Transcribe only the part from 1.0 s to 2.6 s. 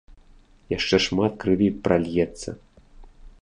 шмат крыві пральецца!